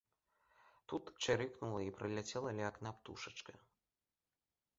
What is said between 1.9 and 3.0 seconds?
праляцела ля акна